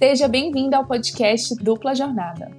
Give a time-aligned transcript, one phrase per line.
[0.00, 2.52] Seja bem-vindo ao podcast Dupla Jornada.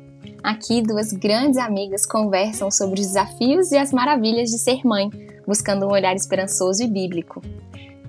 [0.43, 5.09] Aqui, duas grandes amigas conversam sobre os desafios e as maravilhas de ser mãe,
[5.47, 7.41] buscando um olhar esperançoso e bíblico.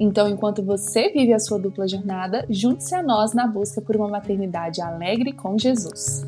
[0.00, 4.08] Então, enquanto você vive a sua dupla jornada, junte-se a nós na busca por uma
[4.08, 6.24] maternidade alegre com Jesus.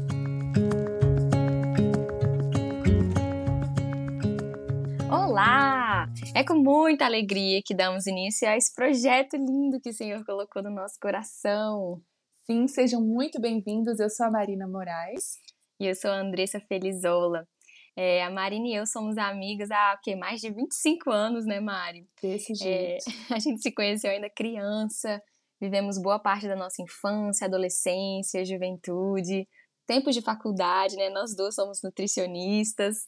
[5.10, 6.08] Olá!
[6.36, 10.62] É com muita alegria que damos início a esse projeto lindo que o Senhor colocou
[10.62, 12.00] no nosso coração.
[12.44, 14.00] Sim, sejam muito bem-vindos.
[14.00, 15.38] Eu sou a Marina Moraes.
[15.78, 17.46] E eu sou a Andressa Felizola.
[17.94, 22.04] É, a Marina e eu somos amigas há que, mais de 25 anos, né, Mari?
[22.20, 23.04] Desse é, jeito.
[23.30, 25.22] É, a gente se conheceu ainda criança,
[25.60, 29.46] vivemos boa parte da nossa infância, adolescência, juventude,
[29.86, 31.10] tempos de faculdade, né?
[31.10, 33.06] Nós duas somos nutricionistas.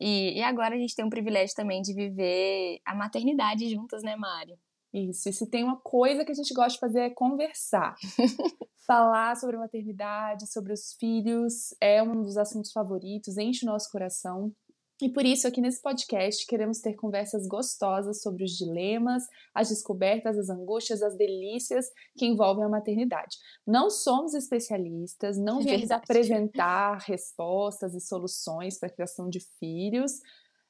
[0.00, 4.16] E, e agora a gente tem o privilégio também de viver a maternidade juntas, né,
[4.16, 4.54] Mari?
[4.94, 7.96] Isso, e se tem uma coisa que a gente gosta de fazer é conversar.
[8.86, 14.54] Falar sobre maternidade, sobre os filhos, é um dos assuntos favoritos, enche o nosso coração.
[15.02, 20.38] E por isso, aqui nesse podcast, queremos ter conversas gostosas sobre os dilemas, as descobertas,
[20.38, 21.86] as angústias, as delícias
[22.16, 23.36] que envolvem a maternidade.
[23.66, 30.20] Não somos especialistas, não é viemos apresentar respostas e soluções para a criação de filhos.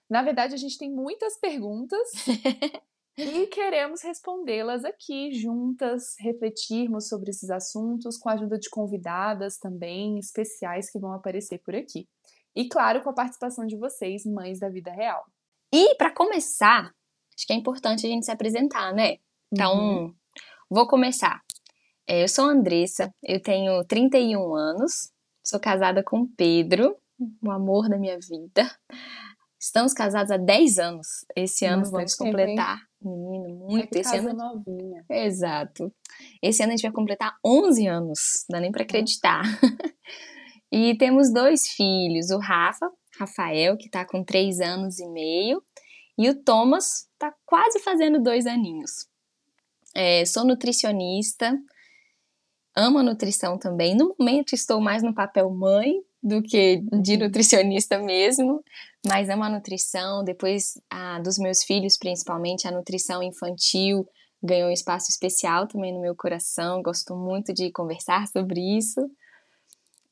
[0.08, 2.08] Na verdade, a gente tem muitas perguntas
[3.16, 10.18] e queremos respondê-las aqui juntas, refletirmos sobre esses assuntos com a ajuda de convidadas também
[10.18, 12.08] especiais que vão aparecer por aqui.
[12.56, 15.24] E claro, com a participação de vocês, mães da vida real.
[15.72, 16.92] E para começar,
[17.36, 19.18] acho que é importante a gente se apresentar, né?
[19.52, 20.14] Então, uhum.
[20.70, 21.40] vou começar.
[22.06, 25.10] É, eu sou a Andressa, eu tenho 31 anos,
[25.42, 26.96] sou casada com Pedro,
[27.42, 28.70] o amor da minha vida.
[29.60, 31.06] Estamos casados há 10 anos.
[31.34, 32.82] Esse ano vamos completar.
[33.04, 33.94] Menino, muito.
[33.96, 34.32] É Esse ano.
[34.32, 35.04] Novinha.
[35.08, 35.92] Exato.
[36.42, 38.44] Esse ano a gente vai completar 11 anos.
[38.48, 39.42] Não dá nem para acreditar.
[40.72, 45.62] e temos dois filhos: o Rafa, Rafael, que está com 3 anos e meio,
[46.16, 49.06] e o Thomas, está quase fazendo dois aninhos.
[49.94, 51.56] É, sou nutricionista,
[52.76, 53.94] amo a nutrição também.
[53.94, 55.94] No momento estou mais no papel mãe,
[56.24, 57.18] do que de uhum.
[57.20, 58.64] nutricionista mesmo,
[59.06, 60.24] mas amo a nutrição.
[60.24, 64.08] Depois a, dos meus filhos, principalmente, a nutrição infantil
[64.42, 66.82] ganhou um espaço especial também no meu coração.
[66.82, 69.00] Gosto muito de conversar sobre isso.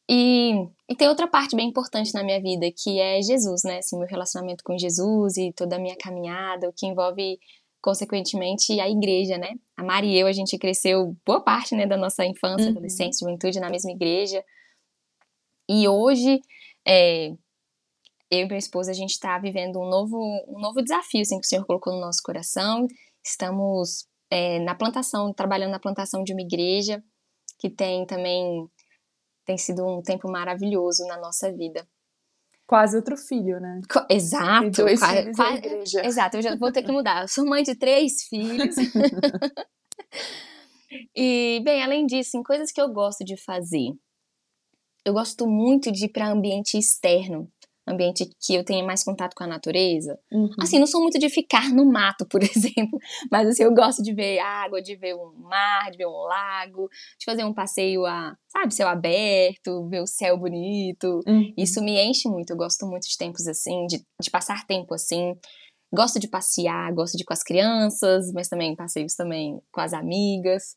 [0.09, 0.53] E,
[0.89, 3.79] e tem outra parte bem importante na minha vida, que é Jesus, né?
[3.79, 7.39] Assim, meu relacionamento com Jesus e toda a minha caminhada, o que envolve
[7.81, 9.55] consequentemente a igreja, né?
[9.77, 12.73] A Mari e eu, a gente cresceu boa parte, né, da nossa infância, uhum.
[12.73, 14.45] adolescência, juventude na mesma igreja.
[15.69, 16.41] E hoje,
[16.87, 17.33] é,
[18.33, 20.17] eu e minha esposa, a gente está vivendo um novo,
[20.49, 22.89] um novo desafio assim, que o Senhor colocou no nosso coração.
[23.23, 27.05] Estamos é, na plantação, trabalhando na plantação de uma igreja,
[27.59, 28.67] que tem também
[29.45, 31.87] tem sido um tempo maravilhoso na nossa vida.
[32.67, 33.83] Quase outro filho, né?
[34.09, 34.71] Exato.
[34.71, 36.07] dois quase, quase, igreja.
[36.07, 37.23] Exato, eu já vou ter que mudar.
[37.23, 38.77] Eu sou mãe de três filhos.
[41.15, 43.93] e, bem, além disso, em coisas que eu gosto de fazer
[45.05, 47.51] eu gosto muito de ir para ambiente externo,
[47.87, 50.19] ambiente que eu tenha mais contato com a natureza.
[50.31, 50.51] Uhum.
[50.61, 52.99] Assim, não sou muito de ficar no mato, por exemplo,
[53.31, 56.89] mas assim, eu gosto de ver água, de ver um mar, de ver um lago,
[57.19, 61.21] de fazer um passeio a, sabe, céu aberto, ver o céu bonito.
[61.27, 61.53] Uhum.
[61.57, 65.35] Isso me enche muito, eu gosto muito de tempos assim, de, de passar tempo assim.
[65.95, 69.93] Gosto de passear, gosto de ir com as crianças, mas também passeios também com as
[69.93, 70.75] amigas.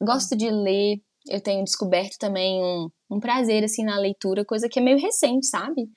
[0.00, 4.80] Gosto de ler, eu tenho descoberto também um, um prazer, assim, na leitura, coisa que
[4.80, 5.88] é meio recente, sabe?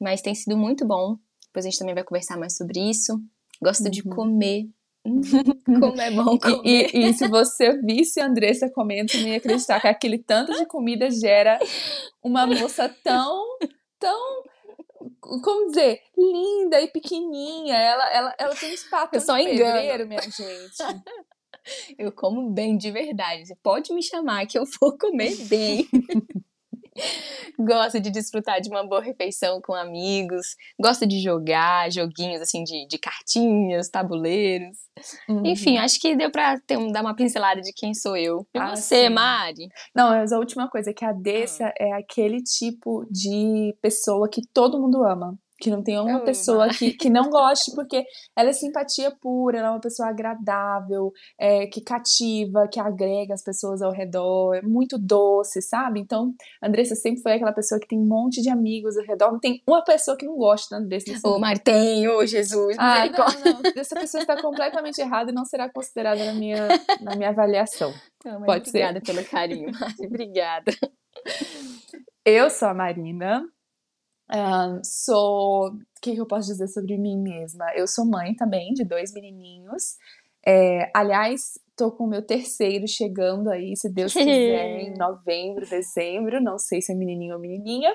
[0.00, 1.16] Mas tem sido muito bom.
[1.46, 3.20] Depois a gente também vai conversar mais sobre isso.
[3.62, 3.90] Gosto uhum.
[3.90, 4.68] de comer.
[5.80, 6.60] Como é bom comer.
[6.64, 10.18] E, e, e, se você visse a Andressa comendo, você não ia acreditar que aquele
[10.18, 11.58] tanto de comida gera
[12.22, 13.58] uma moça tão,
[13.98, 14.42] tão
[15.42, 17.74] como dizer, linda e pequenininha.
[17.74, 20.06] Ela, ela, ela tem um espaço Eu só engano.
[20.06, 20.82] minha gente.
[21.98, 23.46] Eu como bem de verdade.
[23.46, 25.86] Você pode me chamar que eu vou comer bem.
[27.58, 32.86] gosto de desfrutar de uma boa refeição com amigos, gosto de jogar joguinhos assim de,
[32.86, 34.76] de cartinhas, tabuleiros.
[35.28, 35.46] Uhum.
[35.46, 38.46] Enfim, acho que deu pra ter, dar uma pincelada de quem sou eu.
[38.54, 39.08] E ah, você, sim.
[39.08, 39.68] Mari?
[39.94, 41.72] Não, mas a última coisa é que a Dessa uhum.
[41.78, 45.38] é aquele tipo de pessoa que todo mundo ama.
[45.60, 48.04] Que não tenha uma pessoa que, que não goste, porque
[48.36, 53.42] ela é simpatia pura, ela é uma pessoa agradável, é, que cativa, que agrega as
[53.42, 56.00] pessoas ao redor, é muito doce, sabe?
[56.00, 56.32] Então,
[56.62, 59.32] Andressa sempre foi aquela pessoa que tem um monte de amigos ao redor.
[59.32, 61.18] Não tem uma pessoa que não gosta da Andressa.
[61.24, 62.76] Ô, Martem, ô, Jesus.
[62.78, 63.72] Ah, não, não.
[63.76, 66.68] Essa pessoa está completamente errada e não será considerada na minha,
[67.00, 67.92] na minha avaliação.
[68.24, 69.12] Não, Pode obrigada ser.
[69.12, 70.06] pelo carinho, Mari.
[70.06, 70.72] Obrigada.
[72.24, 73.42] Eu sou a Marina.
[74.84, 75.68] Sou.
[75.68, 77.72] O que, que eu posso dizer sobre mim mesma?
[77.74, 79.96] Eu sou mãe também de dois menininhos.
[80.46, 86.42] É, aliás, tô com o meu terceiro chegando aí, se Deus quiser, em novembro, dezembro.
[86.42, 87.94] Não sei se é menininho ou menininha.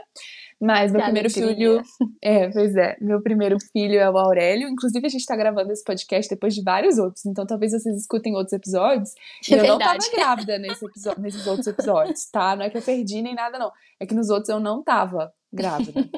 [0.62, 1.56] Mas meu Que primeiro alegria.
[1.56, 1.84] filho.
[2.24, 2.96] É, pois é.
[3.02, 4.70] Meu primeiro filho é o Aurélio.
[4.70, 7.26] Inclusive, a gente tá gravando esse podcast depois de vários outros.
[7.26, 9.10] Então, talvez vocês escutem outros episódios.
[9.50, 10.10] E É eu não tava verdade.
[10.16, 12.56] grávida nesse episódio, nesses outros episódios, tá?
[12.56, 13.72] Não é que eu perdi nem nada, não.
[14.00, 16.10] É que nos outros eu não tava grávida.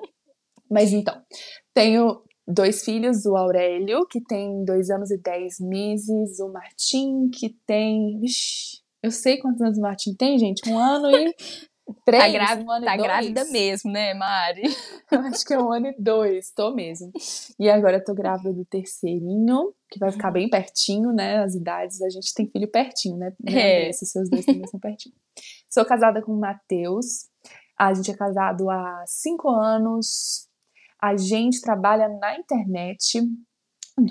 [0.69, 1.19] Mas então,
[1.73, 7.49] tenho dois filhos, o Aurélio, que tem dois anos e dez meses, o Martim, que
[7.65, 8.19] tem.
[8.19, 10.67] Vixe, eu sei quantos anos o Martim tem, gente?
[10.69, 11.33] Um ano e.
[12.03, 13.07] Três, Tá, grávida, um ano e tá dois.
[13.07, 14.63] grávida mesmo, né, Mari?
[15.11, 17.11] Eu acho que é um ano e dois, tô mesmo.
[17.59, 21.43] E agora eu tô grávida do terceirinho, que vai ficar bem pertinho, né?
[21.43, 23.31] As idades, a gente tem filho pertinho, né?
[23.45, 23.51] É.
[23.51, 25.13] Andressa, seus dois também são pertinho.
[25.69, 27.27] Sou casada com o Matheus.
[27.77, 30.47] A gente é casado há cinco anos.
[31.01, 33.21] A gente trabalha na internet,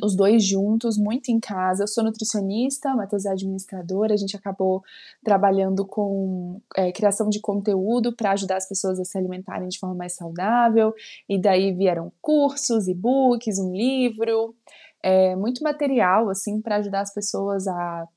[0.02, 1.82] os dois juntos, muito em casa.
[1.82, 4.10] Eu sou nutricionista, Matheus é administrador.
[4.10, 4.82] A gente acabou
[5.22, 9.94] trabalhando com é, criação de conteúdo para ajudar as pessoas a se alimentarem de forma
[9.94, 10.94] mais saudável.
[11.28, 14.54] E daí vieram cursos, e-books, um livro,
[15.02, 18.08] é, muito material assim para ajudar as pessoas a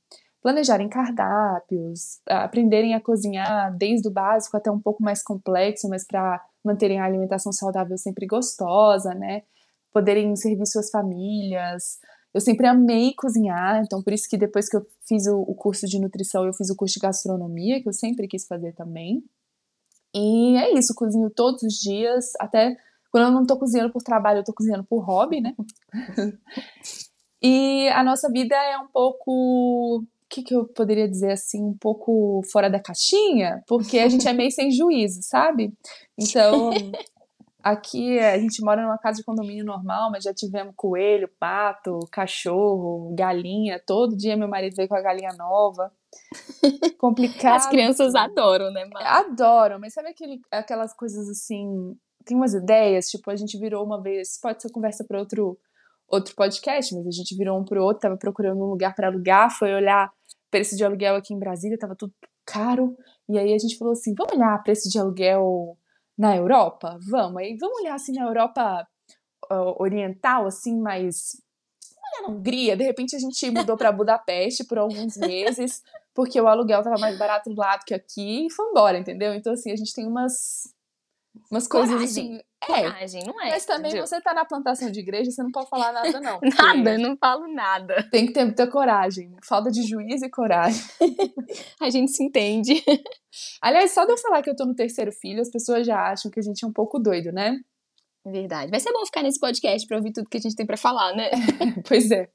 [0.41, 6.43] planejarem cardápios, aprenderem a cozinhar desde o básico até um pouco mais complexo, mas para
[6.63, 9.43] manterem a alimentação saudável sempre gostosa, né?
[9.91, 11.99] Poderem servir suas famílias.
[12.33, 15.99] Eu sempre amei cozinhar, então por isso que depois que eu fiz o, curso de
[15.99, 19.23] nutrição, eu fiz o curso de gastronomia, que eu sempre quis fazer também.
[20.13, 22.77] E é isso, cozinho todos os dias, até
[23.11, 25.55] quando eu não tô cozinhando por trabalho, eu tô cozinhando por hobby, né?
[27.41, 32.41] e a nossa vida é um pouco, que, que eu poderia dizer assim, um pouco
[32.51, 35.74] fora da caixinha, porque a gente é meio sem juízo, sabe?
[36.18, 36.71] Então,
[37.63, 43.13] aqui a gente mora numa casa de condomínio normal, mas já tivemos coelho, pato, cachorro,
[43.15, 43.81] galinha.
[43.85, 45.91] Todo dia meu marido veio com a galinha nova.
[46.97, 47.56] Complicado.
[47.56, 49.06] As crianças adoram, né, Mari?
[49.06, 51.95] Adoram, mas sabe aquele, aquelas coisas assim.
[52.25, 54.39] Tem umas ideias, tipo, a gente virou uma vez.
[54.41, 55.57] Pode ser conversa para outro,
[56.07, 59.50] outro podcast, mas a gente virou um pro outro, tava procurando um lugar para alugar,
[59.57, 60.12] foi olhar
[60.49, 62.13] preço de aluguel aqui em Brasília, tava tudo
[62.45, 62.95] caro.
[63.29, 65.77] E aí a gente falou assim: vamos olhar preço de aluguel
[66.17, 66.97] na Europa?
[67.09, 67.38] Vamos.
[67.38, 68.88] Aí vamos olhar assim na Europa
[69.51, 71.41] uh, oriental, assim, mais.
[71.94, 72.77] Vamos olhar na Hungria.
[72.77, 75.83] De repente a gente mudou para Budapeste por alguns meses,
[76.13, 79.33] porque o aluguel tava mais barato do lado que aqui e foi embora, entendeu?
[79.33, 80.73] Então, assim, a gente tem umas.
[81.51, 82.17] Umas coisas
[82.65, 82.86] Coragem.
[82.86, 83.50] É, Coragem, não é?
[83.51, 86.39] mas também você tá na plantação de igreja, você não pode falar nada, não.
[86.57, 88.07] Nada, eu não falo nada.
[88.12, 89.36] Tem que ter muita coragem.
[89.48, 90.81] Falta de juízo e coragem.
[91.80, 92.83] A gente se entende.
[93.62, 96.31] Aliás, só de eu falar que eu tô no terceiro filho, as pessoas já acham
[96.31, 97.57] que a gente é um pouco doido, né?
[98.25, 98.69] Verdade.
[98.71, 101.15] Vai ser bom ficar nesse podcast pra ouvir tudo que a gente tem pra falar,
[101.15, 101.30] né?
[101.88, 102.27] pois é.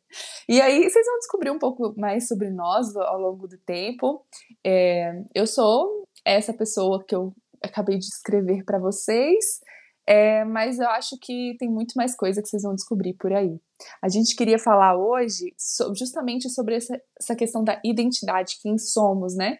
[0.49, 4.25] E aí vocês vão descobrir um pouco mais sobre nós ao longo do tempo.
[4.65, 9.61] É, eu sou essa pessoa que eu acabei de escrever para vocês,
[10.07, 13.61] é, mas eu acho que tem muito mais coisa que vocês vão descobrir por aí.
[14.03, 19.37] A gente queria falar hoje so- justamente sobre essa, essa questão da identidade, quem somos,
[19.37, 19.59] né?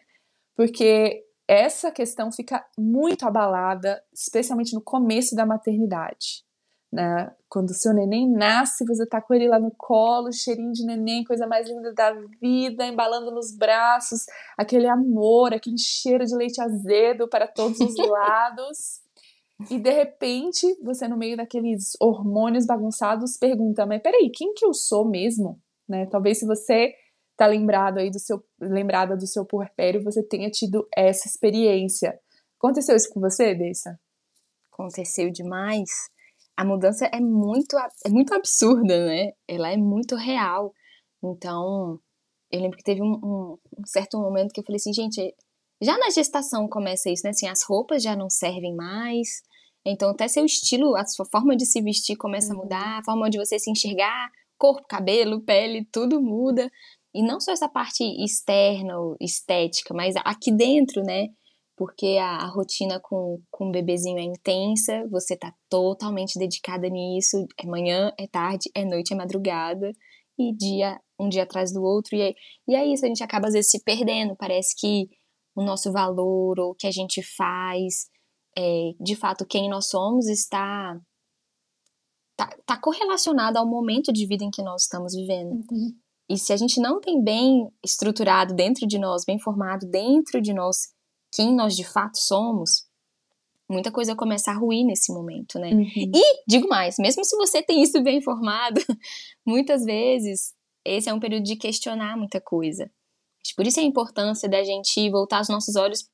[0.55, 6.43] Porque essa questão fica muito abalada, especialmente no começo da maternidade.
[6.91, 7.33] Né?
[7.49, 11.23] Quando o seu neném nasce, você tá com ele lá no colo, cheirinho de neném,
[11.23, 17.27] coisa mais linda da vida, embalando nos braços, aquele amor, aquele cheiro de leite azedo
[17.27, 19.02] para todos os lados.
[19.69, 24.73] E de repente, você no meio daqueles hormônios bagunçados pergunta: "Mas peraí, quem que eu
[24.73, 26.05] sou mesmo?", né?
[26.07, 26.93] Talvez se você
[27.37, 32.19] tá lembrado aí do seu lembrada do seu puerpério, você tenha tido essa experiência.
[32.59, 33.99] Aconteceu isso com você, Dessa?
[34.71, 35.89] Aconteceu demais.
[36.57, 39.31] A mudança é muito, é muito absurda, né?
[39.47, 40.73] Ela é muito real.
[41.23, 41.99] Então,
[42.51, 45.35] eu lembro que teve um, um- um certo momento que eu falei assim, gente,
[45.81, 47.31] já na gestação começa isso, né?
[47.31, 49.41] Assim, as roupas já não servem mais.
[49.85, 52.63] Então, até seu estilo, a sua forma de se vestir começa a Uhum.
[52.63, 56.71] mudar, a forma de você se enxergar, corpo, cabelo, pele, tudo muda.
[57.13, 61.27] E não só essa parte externa ou estética, mas aqui dentro, né?
[61.75, 67.47] porque a, a, rotina com, com o bebezinho é intensa, você tá totalmente dedicada nisso,
[67.57, 69.91] é manhã, é tarde, é noite, é madrugada,
[70.37, 72.33] e dia, um dia atrás do outro, e é,
[72.67, 75.09] e é isso, a gente acaba às vezes se perdendo, parece que
[75.55, 78.07] o nosso valor, ou o que a gente faz,
[78.57, 80.99] é, de fato, quem nós somos está
[82.35, 85.51] tá, tá correlacionado ao momento de vida em que nós estamos vivendo.
[85.71, 85.93] Uhum.
[86.29, 90.53] E se a gente não tem bem estruturado dentro de nós, bem formado dentro de
[90.53, 90.93] nós,
[91.33, 92.87] quem nós de fato somos,
[93.69, 95.71] muita coisa começa a ruir nesse momento, né?
[95.71, 96.11] Uhum.
[96.13, 98.79] E, digo mais, mesmo se você tem isso bem formado,
[99.45, 100.53] muitas vezes
[100.85, 102.89] esse é um período de questionar muita coisa.
[103.55, 106.09] Por isso a importância da gente voltar os nossos olhos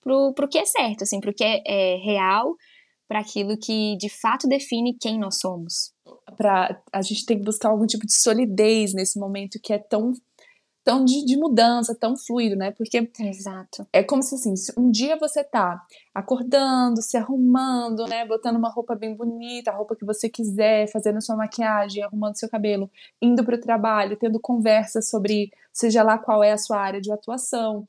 [0.00, 2.54] pro, pro que é certo, assim, pro que é, é real,
[3.08, 5.92] para aquilo que de fato define quem nós somos.
[6.36, 10.12] Para a gente tem que buscar algum tipo de solidez nesse momento que é tão
[10.84, 12.70] tão de, de, mudança, tão fluido, né?
[12.70, 13.86] Porque Exato.
[13.92, 18.26] é como se assim, um dia você tá acordando, se arrumando, né?
[18.26, 22.48] Botando uma roupa bem bonita, a roupa que você quiser, fazendo sua maquiagem, arrumando seu
[22.48, 22.90] cabelo,
[23.20, 27.12] indo para o trabalho, tendo conversas sobre seja lá qual é a sua área de
[27.12, 27.86] atuação,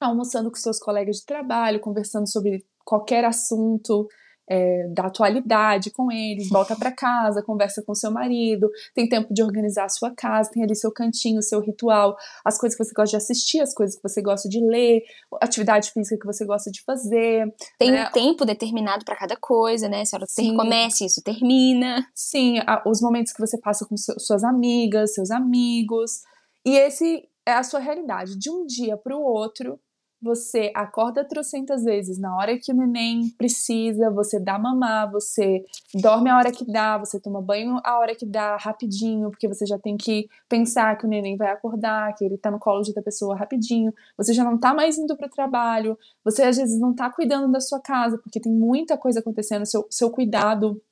[0.00, 4.08] almoçando com seus colegas de trabalho, conversando sobre qualquer assunto,
[4.50, 9.44] é, da atualidade com eles, volta para casa, conversa com seu marido, tem tempo de
[9.44, 13.10] organizar a sua casa, tem ali seu cantinho, seu ritual, as coisas que você gosta
[13.10, 15.02] de assistir, as coisas que você gosta de ler,
[15.40, 17.46] atividade física que você gosta de fazer.
[17.78, 18.08] Tem né?
[18.08, 20.04] um tempo determinado para cada coisa, né?
[20.04, 20.26] Se ela
[20.56, 22.04] comece, isso termina.
[22.12, 26.22] Sim, a, os momentos que você passa com seu, suas amigas, seus amigos.
[26.66, 28.36] E esse é a sua realidade.
[28.36, 29.78] De um dia para o outro,
[30.22, 36.28] você acorda trocentas vezes na hora que o neném precisa, você dá mamar, você dorme
[36.28, 39.78] a hora que dá, você toma banho a hora que dá, rapidinho, porque você já
[39.78, 43.02] tem que pensar que o neném vai acordar, que ele tá no colo de outra
[43.02, 47.10] pessoa rapidinho, você já não tá mais indo pro trabalho, você às vezes não tá
[47.10, 50.82] cuidando da sua casa, porque tem muita coisa acontecendo, seu, seu cuidado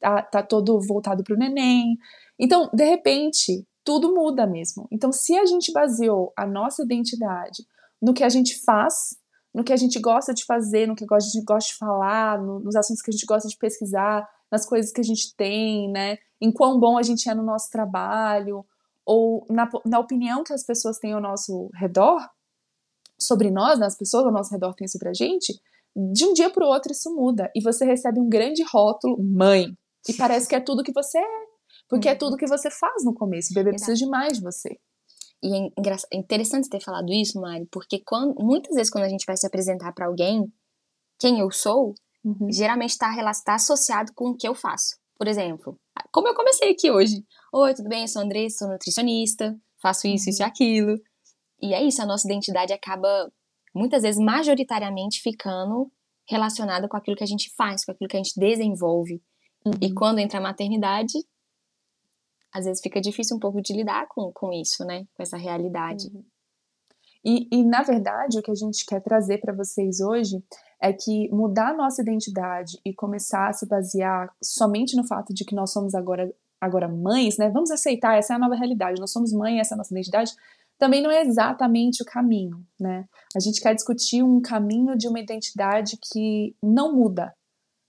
[0.00, 1.96] tá, tá todo voltado pro neném.
[2.38, 4.88] Então, de repente, tudo muda mesmo.
[4.90, 7.64] Então, se a gente baseou a nossa identidade
[8.04, 9.16] no que a gente faz,
[9.54, 12.60] no que a gente gosta de fazer, no que a gente gosta de falar, no,
[12.60, 16.18] nos assuntos que a gente gosta de pesquisar, nas coisas que a gente tem, né?
[16.38, 18.64] Em quão bom a gente é no nosso trabalho,
[19.06, 22.20] ou na, na opinião que as pessoas têm ao nosso redor,
[23.18, 23.86] sobre nós, né?
[23.86, 25.58] as pessoas ao nosso redor têm sobre a gente,
[25.96, 27.50] de um dia para o outro isso muda.
[27.54, 29.68] E você recebe um grande rótulo, mãe.
[30.06, 31.44] E parece que é tudo que você é.
[31.88, 32.18] Porque é uhum.
[32.18, 33.52] tudo que você faz no começo.
[33.52, 33.84] O bebê Exato.
[33.84, 34.78] precisa de mais de você.
[35.44, 39.26] E é, é interessante ter falado isso, Mari, porque quando, muitas vezes quando a gente
[39.26, 40.50] vai se apresentar para alguém,
[41.18, 42.50] quem eu sou, uhum.
[42.50, 44.96] geralmente está tá associado com o que eu faço.
[45.18, 45.78] Por exemplo,
[46.10, 47.22] como eu comecei aqui hoje.
[47.52, 48.02] Oi, tudo bem?
[48.02, 50.48] Eu sou a Andressa, sou nutricionista, faço isso, isso e uhum.
[50.48, 50.94] aquilo.
[51.60, 53.30] E é isso, a nossa identidade acaba,
[53.74, 55.92] muitas vezes, majoritariamente ficando
[56.26, 59.22] relacionada com aquilo que a gente faz, com aquilo que a gente desenvolve.
[59.62, 59.72] Uhum.
[59.78, 61.12] E quando entra a maternidade,
[62.54, 65.06] às vezes fica difícil um pouco de lidar com, com isso, né?
[65.14, 66.06] Com essa realidade.
[66.14, 66.24] Uhum.
[67.24, 70.44] E, e, na verdade, o que a gente quer trazer para vocês hoje
[70.80, 75.44] é que mudar a nossa identidade e começar a se basear somente no fato de
[75.44, 76.30] que nós somos agora,
[76.60, 77.48] agora mães, né?
[77.48, 80.32] Vamos aceitar, essa é a nova realidade, nós somos mãe, essa é a nossa identidade,
[80.78, 83.06] também não é exatamente o caminho, né?
[83.34, 87.34] A gente quer discutir um caminho de uma identidade que não muda,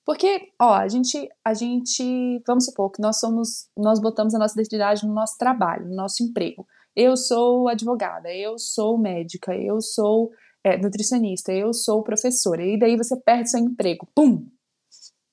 [0.06, 4.54] porque, ó, a gente, a gente, vamos supor que nós somos, nós botamos a nossa
[4.54, 6.68] identidade no nosso trabalho, no nosso emprego.
[6.96, 10.32] Eu sou advogada, eu sou médica, eu sou
[10.64, 12.64] é, nutricionista, eu sou professora.
[12.64, 14.48] E daí você perde seu emprego, pum!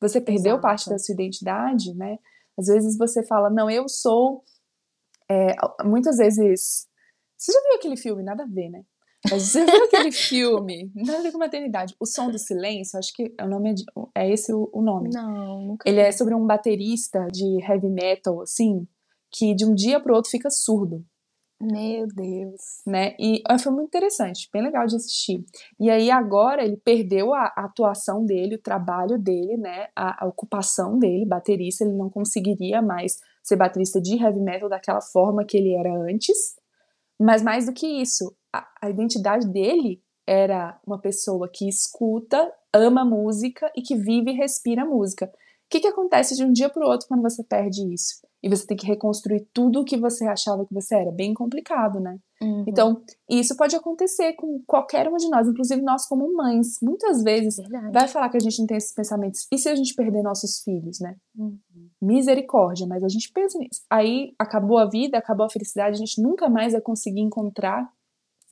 [0.01, 0.63] Você perdeu Exato.
[0.63, 2.19] parte da sua identidade, né?
[2.59, 4.43] Às vezes você fala, não, eu sou.
[5.31, 6.89] É, muitas vezes.
[7.37, 8.23] Você já viu aquele filme?
[8.23, 8.85] Nada a ver, né?
[9.31, 10.91] Mas você viu aquele filme?
[10.95, 11.95] Nada a ver com maternidade.
[12.01, 15.11] O Som do Silêncio, acho que é o nome de, é esse o, o nome.
[15.13, 16.09] Não, nunca Ele vi.
[16.09, 18.87] é sobre um baterista de heavy metal, assim,
[19.31, 21.05] que de um dia pro outro fica surdo.
[21.61, 22.83] Meu Deus.
[22.85, 23.15] Né?
[23.21, 25.45] E foi muito interessante, bem legal de assistir.
[25.79, 29.87] E aí agora ele perdeu a, a atuação dele, o trabalho dele, né?
[29.95, 35.01] A, a, ocupação dele, baterista, ele não conseguiria mais ser baterista de heavy metal daquela
[35.01, 36.57] forma que ele era antes.
[37.17, 43.05] Mas mais do que isso, a, a identidade dele era uma pessoa que escuta, ama
[43.05, 45.27] música e que vive e respira música.
[45.27, 45.31] O
[45.71, 48.21] que, que acontece de um dia para o outro quando você perde isso?
[48.43, 51.13] E você tem que reconstruir tudo o que você achava que você era.
[51.13, 52.19] Bem complicado, né?
[52.43, 52.65] Uhum.
[52.67, 56.79] Então, isso pode acontecer com qualquer uma de nós, inclusive nós como mães.
[56.83, 57.93] Muitas vezes Verdade.
[57.93, 59.47] vai falar que a gente não tem esses pensamentos.
[59.51, 61.17] E se a gente perder nossos filhos, né?
[61.39, 61.57] Uhum.
[62.03, 63.83] Misericórdia, mas a gente pensa nisso.
[63.89, 67.89] Aí acabou a vida, acabou a felicidade, a gente nunca mais vai conseguir encontrar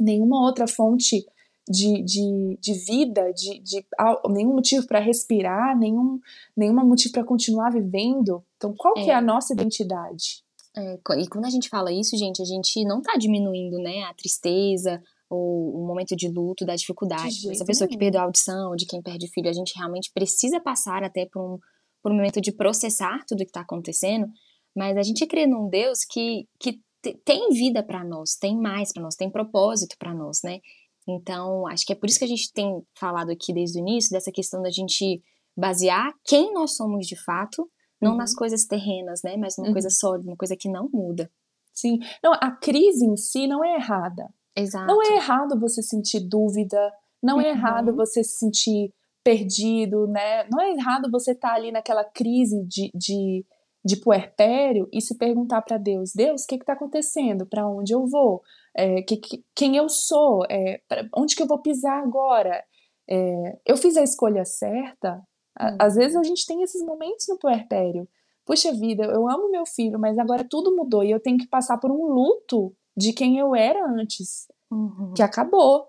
[0.01, 1.25] nenhuma outra fonte
[1.69, 3.87] de, de, de vida, de, de
[4.29, 6.19] nenhum motivo para respirar, nenhum,
[6.57, 8.43] nenhum motivo para continuar vivendo.
[8.57, 9.05] Então, qual é.
[9.05, 10.43] que é a nossa identidade?
[10.77, 14.15] É, e quando a gente fala isso, gente, a gente não está diminuindo, né, a
[14.15, 17.49] tristeza ou o momento de luto, da dificuldade.
[17.51, 21.05] Essa pessoa que perdeu a audição, de quem perde filho, a gente realmente precisa passar
[21.05, 21.59] até por um,
[22.03, 24.27] por um momento de processar tudo que está acontecendo,
[24.75, 26.81] mas a gente crê num Deus que, que
[27.25, 30.61] tem vida para nós, tem mais para nós, tem propósito para nós, né?
[31.09, 34.11] Então, acho que é por isso que a gente tem falado aqui desde o início
[34.11, 35.23] dessa questão da gente
[35.57, 37.69] basear quem nós somos de fato,
[38.01, 38.17] não uhum.
[38.19, 39.37] nas coisas terrenas, né?
[39.37, 39.73] Mas numa uhum.
[39.73, 41.31] coisa sólida, uma coisa que não muda.
[41.73, 41.99] Sim.
[42.23, 44.29] Não, a crise em si não é errada.
[44.57, 44.87] Exato.
[44.87, 46.93] Não é errado você sentir dúvida,
[47.23, 47.43] não uhum.
[47.43, 47.97] é errado uhum.
[47.97, 48.93] você se sentir
[49.23, 50.45] perdido, né?
[50.51, 53.45] Não é errado você estar tá ali naquela crise de, de,
[53.85, 57.47] de puerpério e se perguntar para Deus: Deus, o que está acontecendo?
[57.47, 58.43] Para onde eu vou?
[58.77, 60.45] É, que, que, quem eu sou?
[60.49, 62.63] É, pra, onde que eu vou pisar agora?
[63.09, 65.23] É, eu fiz a escolha certa?
[65.61, 65.77] Uhum.
[65.79, 68.09] Às vezes a gente tem esses momentos no puerpério.
[68.45, 71.79] Puxa vida, eu amo meu filho, mas agora tudo mudou e eu tenho que passar
[71.79, 75.15] por um luto de quem eu era antes, uhum.
[75.15, 75.87] que acabou,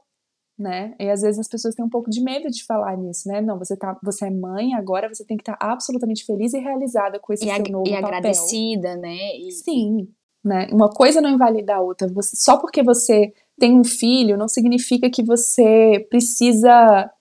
[0.62, 0.94] né?
[1.00, 3.42] E às vezes as pessoas têm um pouco de medo de falar nisso, né?
[3.42, 6.60] Não, você tá, você é mãe, agora você tem que estar tá absolutamente feliz e
[6.60, 8.02] realizada com esse e seu novo e papel.
[8.02, 9.38] E agradecida, né?
[9.38, 9.52] E...
[9.52, 10.08] Sim,
[10.44, 10.68] né?
[10.72, 12.08] Uma coisa não invalida a outra.
[12.08, 17.12] Você, só porque você tem um filho não significa que você precisa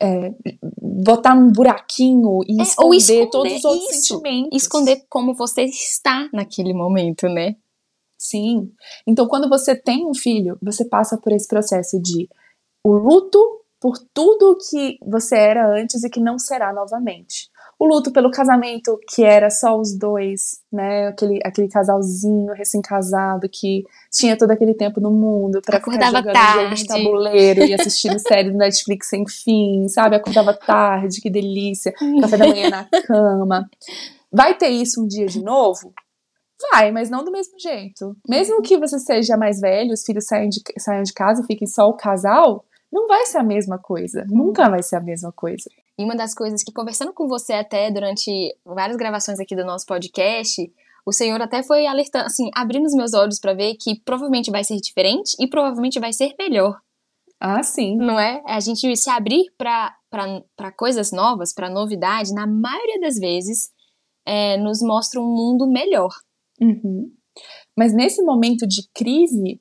[0.00, 0.32] é,
[0.80, 4.62] botar num buraquinho e é, esconder, esconder, todos os outros isso, sentimentos.
[4.62, 7.56] Esconder como você está naquele momento, né?
[8.18, 8.72] Sim.
[9.06, 12.28] Então, quando você tem um filho, você passa por esse processo de
[12.86, 13.40] o luto
[13.80, 17.50] por tudo que você era antes e que não será novamente.
[17.78, 21.08] O luto pelo casamento que era só os dois, né?
[21.08, 26.74] Aquele, aquele casalzinho recém-casado que tinha todo aquele tempo no mundo para ficar jogando tarde.
[26.76, 30.14] de tabuleiro e assistindo séries do Netflix sem fim, sabe?
[30.14, 31.92] Acordava tarde, que delícia.
[32.20, 33.68] Café da manhã na cama.
[34.32, 35.92] Vai ter isso um dia de novo?
[36.72, 38.16] Vai, mas não do mesmo jeito.
[38.26, 41.68] Mesmo que você seja mais velho, os filhos saiam de, saiam de casa e fiquem
[41.68, 44.24] só o casal, não vai ser a mesma coisa.
[44.28, 45.68] Nunca vai ser a mesma coisa.
[45.98, 48.30] E uma das coisas que, conversando com você até durante
[48.64, 50.70] várias gravações aqui do nosso podcast,
[51.06, 54.64] o Senhor até foi alertando, assim, abrindo os meus olhos para ver que provavelmente vai
[54.64, 56.78] ser diferente e provavelmente vai ser melhor.
[57.40, 57.96] Ah, sim.
[57.96, 58.42] Não é?
[58.46, 63.70] A gente se abrir para coisas novas, para novidade, na maioria das vezes,
[64.26, 66.10] é, nos mostra um mundo melhor.
[66.60, 67.12] Uhum.
[67.78, 69.60] Mas nesse momento de crise,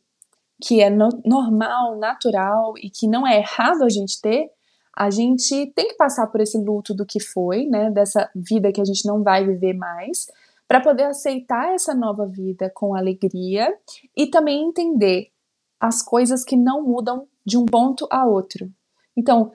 [0.62, 4.50] que é no, normal, natural e que não é errado a gente ter,
[4.96, 8.80] a gente tem que passar por esse luto do que foi, né, dessa vida que
[8.80, 10.28] a gente não vai viver mais,
[10.68, 13.68] para poder aceitar essa nova vida com alegria
[14.16, 15.28] e também entender
[15.80, 18.72] as coisas que não mudam de um ponto a outro.
[19.16, 19.52] Então,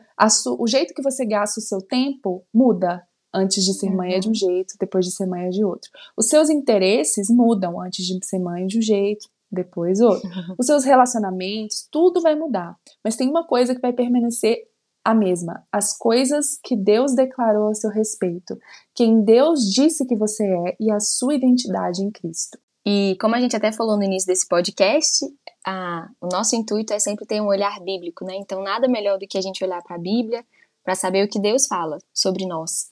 [0.58, 4.26] o jeito que você gasta o seu tempo muda, Antes de ser mãe é de
[4.26, 4.34] um uhum.
[4.34, 5.88] jeito, depois de ser mãe é de outro.
[6.16, 10.28] Os seus interesses mudam antes de ser mãe de um jeito, depois outro.
[10.58, 12.76] Os seus relacionamentos, tudo vai mudar.
[13.04, 14.58] Mas tem uma coisa que vai permanecer
[15.04, 18.58] a mesma: as coisas que Deus declarou a seu respeito,
[18.94, 22.58] quem Deus disse que você é e a sua identidade em Cristo.
[22.86, 25.26] E como a gente até falou no início desse podcast,
[25.66, 28.34] a, o nosso intuito é sempre ter um olhar bíblico, né?
[28.36, 30.44] Então, nada melhor do que a gente olhar para a Bíblia
[30.82, 32.90] para saber o que Deus fala sobre nós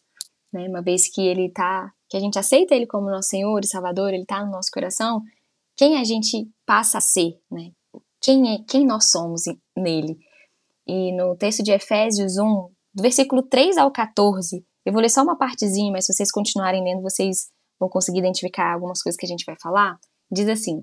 [0.52, 0.68] né?
[0.68, 4.12] Uma vez que ele tá, que a gente aceita ele como nosso Senhor e Salvador,
[4.12, 5.22] ele tá no nosso coração,
[5.78, 7.70] quem a gente passa a ser, né?
[8.20, 9.44] Quem é, quem nós somos
[9.76, 10.18] nele.
[10.84, 12.44] E no texto de Efésios 1,
[12.92, 16.82] do versículo 3 ao 14, eu vou ler só uma partezinha, mas se vocês continuarem
[16.82, 19.96] lendo, vocês vão conseguir identificar algumas coisas que a gente vai falar.
[20.28, 20.82] Diz assim: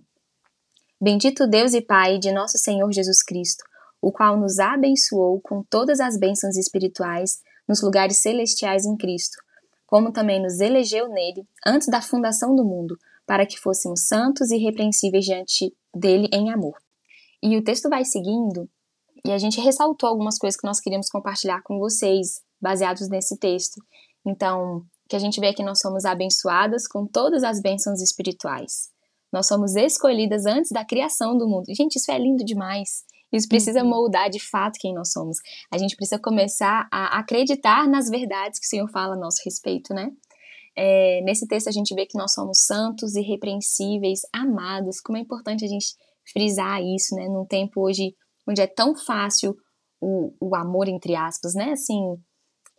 [1.02, 3.66] Bendito Deus e Pai de nosso Senhor Jesus Cristo,
[4.02, 9.36] o qual nos abençoou com todas as bênçãos espirituais nos lugares celestiais em Cristo,
[9.86, 14.56] como também nos elegeu nele antes da fundação do mundo, para que fôssemos santos e
[14.56, 16.78] irrepreensíveis diante dele em amor.
[17.42, 18.70] E o texto vai seguindo,
[19.26, 23.82] e a gente ressaltou algumas coisas que nós queríamos compartilhar com vocês, baseados nesse texto.
[24.26, 28.90] Então, que a gente vê que nós somos abençoadas com todas as bênçãos espirituais.
[29.32, 31.66] Nós somos escolhidas antes da criação do mundo.
[31.76, 33.04] Gente, isso é lindo demais.
[33.32, 33.90] Isso precisa uhum.
[33.90, 35.38] moldar de fato quem nós somos.
[35.72, 39.94] A gente precisa começar a acreditar nas verdades que o Senhor fala a nosso respeito,
[39.94, 40.12] né?
[40.78, 45.00] É, nesse texto a gente vê que nós somos santos, irrepreensíveis, amados.
[45.00, 45.96] Como é importante a gente
[46.32, 47.28] frisar isso, né?
[47.28, 48.14] Num tempo hoje
[48.48, 49.56] onde é tão fácil
[50.02, 51.72] o, o amor, entre aspas, né?
[51.72, 52.18] Assim,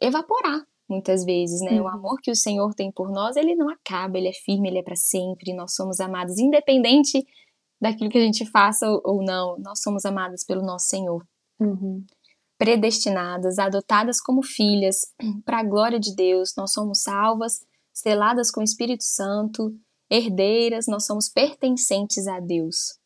[0.00, 1.80] evaporar muitas vezes, né?
[1.80, 1.86] Uhum.
[1.86, 4.78] O amor que o Senhor tem por nós, ele não acaba, ele é firme, ele
[4.78, 5.54] é para sempre.
[5.54, 7.24] Nós somos amados, independente
[7.80, 9.58] daquilo que a gente faça ou não.
[9.58, 11.26] Nós somos amados pelo nosso Senhor.
[11.58, 12.04] Uhum.
[12.58, 15.00] Predestinadas, adotadas como filhas,
[15.44, 17.60] para a glória de Deus, nós somos salvas,
[17.96, 19.74] seladas com o Espírito Santo,
[20.10, 22.98] herdeiras, nós somos pertencentes a Deus.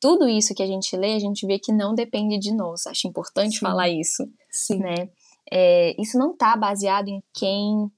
[0.00, 2.88] Tudo isso que a gente lê, a gente vê que não depende de nós.
[2.88, 3.60] Acho importante Sim.
[3.60, 4.24] falar isso.
[4.50, 4.78] Sim.
[4.80, 5.08] Né?
[5.50, 7.88] É, isso não está baseado em quem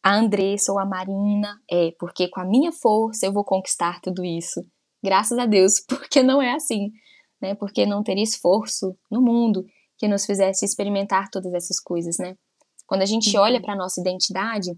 [0.00, 4.24] a Andressa ou a Marina é, porque com a minha força eu vou conquistar tudo
[4.24, 4.64] isso.
[5.02, 6.92] Graças a Deus, porque não é assim,
[7.42, 7.56] né?
[7.56, 9.64] Porque não teria esforço no mundo
[9.96, 12.36] que nos fizesse experimentar todas essas coisas, né?
[12.86, 13.42] Quando a gente uhum.
[13.42, 14.70] olha para a nossa identidade,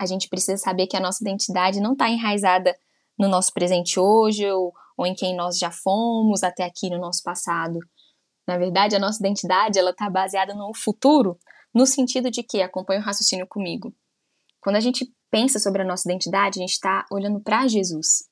[0.00, 2.74] a gente precisa saber que a nossa identidade não está enraizada
[3.18, 7.22] no nosso presente hoje ou, ou em quem nós já fomos até aqui no nosso
[7.22, 7.78] passado.
[8.48, 11.38] Na verdade, a nossa identidade ela está baseada no futuro,
[11.74, 13.94] no sentido de que acompanha o raciocínio comigo.
[14.58, 18.24] Quando a gente pensa sobre a nossa identidade, a gente está olhando para Jesus.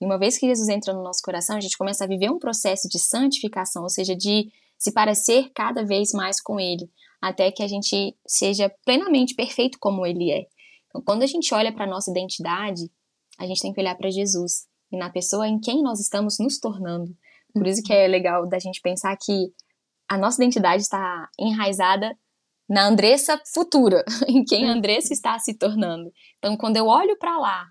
[0.00, 2.38] E uma vez que Jesus entra no nosso coração, a gente começa a viver um
[2.40, 7.62] processo de santificação, ou seja, de se parecer cada vez mais com Ele, até que
[7.62, 10.46] a gente seja plenamente perfeito como Ele é.
[10.92, 12.90] Então, quando a gente olha para a nossa identidade,
[13.38, 16.60] a gente tem que olhar para Jesus e na pessoa em quem nós estamos nos
[16.60, 17.16] tornando.
[17.54, 19.52] Por isso que é legal da gente pensar que
[20.08, 22.14] a nossa identidade está enraizada
[22.68, 26.12] na Andressa futura, em quem a Andressa está se tornando.
[26.38, 27.66] Então, quando eu olho para lá,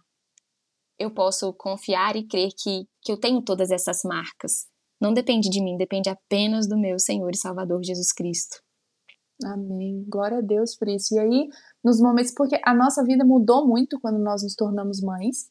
[0.98, 4.68] eu posso confiar e crer que, que eu tenho todas essas marcas.
[5.00, 8.62] Não depende de mim, depende apenas do meu Senhor e Salvador Jesus Cristo.
[9.44, 10.06] Amém.
[10.08, 11.16] Glória a Deus por isso.
[11.16, 11.50] E aí,
[11.84, 15.50] nos momentos, porque a nossa vida mudou muito quando nós nos tornamos mães,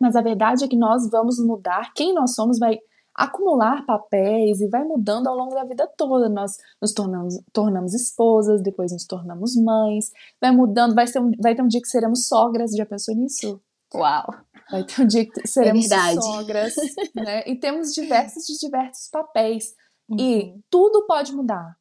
[0.00, 2.78] mas a verdade é que nós vamos mudar, quem nós somos vai
[3.14, 6.28] acumular papéis e vai mudando ao longo da vida toda.
[6.28, 11.54] Nós nos tornamos, tornamos esposas, depois nos tornamos mães, vai mudando, vai, ser um, vai
[11.54, 13.60] ter um dia que seremos sogras, já pensou nisso?
[13.94, 14.34] Uau!
[14.70, 16.74] Vai ter um dia que seremos é sogras,
[17.14, 17.42] né?
[17.46, 19.74] E temos diversos de diversos papéis.
[20.08, 20.16] Uhum.
[20.18, 21.76] E tudo pode mudar,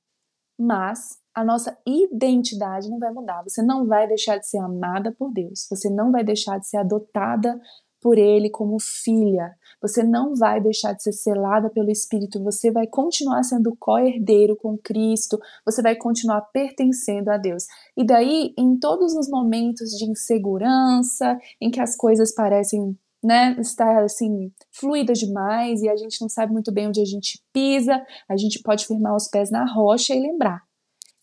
[0.59, 3.43] mas a nossa identidade não vai mudar.
[3.43, 5.67] Você não vai deixar de ser amada por Deus.
[5.69, 7.59] Você não vai deixar de ser adotada
[8.01, 9.55] por Ele como filha.
[9.81, 12.43] Você não vai deixar de ser selada pelo Espírito.
[12.43, 15.39] Você vai continuar sendo co-herdeiro com Cristo.
[15.65, 17.65] Você vai continuar pertencendo a Deus.
[17.95, 24.03] E daí, em todos os momentos de insegurança, em que as coisas parecem né, estar
[24.03, 28.35] assim fluida demais e a gente não sabe muito bem onde a gente pisa, a
[28.35, 30.63] gente pode firmar os pés na rocha e lembrar.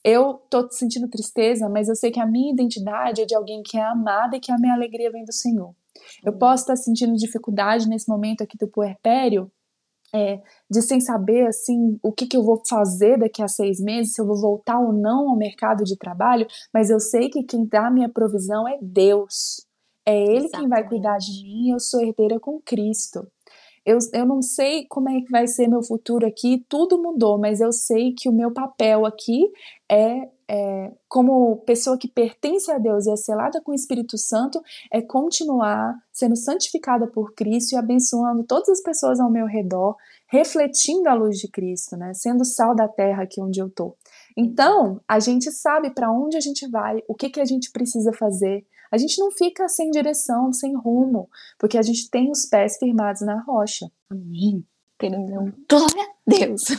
[0.08, 3.76] Eu tô sentindo tristeza, mas eu sei que a minha identidade é de alguém que
[3.76, 5.74] é amada e que a minha alegria vem do Senhor.
[6.24, 9.50] Eu posso estar sentindo dificuldade nesse momento aqui do puerpério,
[10.14, 10.40] é,
[10.70, 14.20] de sem saber assim o que, que eu vou fazer daqui a seis meses, se
[14.22, 17.88] eu vou voltar ou não ao mercado de trabalho, mas eu sei que quem dá
[17.88, 19.66] a minha provisão é Deus.
[20.06, 20.52] É Ele Exatamente.
[20.52, 23.28] quem vai cuidar de mim, eu sou herdeira com Cristo.
[23.88, 27.58] Eu, eu não sei como é que vai ser meu futuro aqui, tudo mudou, mas
[27.58, 29.50] eu sei que o meu papel aqui
[29.90, 34.60] é, é, como pessoa que pertence a Deus e é selada com o Espírito Santo,
[34.92, 39.96] é continuar sendo santificada por Cristo e abençoando todas as pessoas ao meu redor,
[40.26, 42.12] refletindo a luz de Cristo, né?
[42.12, 43.96] Sendo sal da terra aqui onde eu tô.
[44.36, 48.12] Então, a gente sabe para onde a gente vai, o que, que a gente precisa
[48.12, 48.66] fazer.
[48.90, 53.22] A gente não fica sem direção, sem rumo, porque a gente tem os pés firmados
[53.22, 53.90] na rocha.
[54.10, 54.64] Amém.
[55.68, 56.62] Glória a Deus.